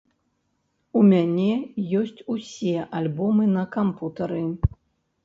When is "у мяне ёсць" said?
0.99-2.23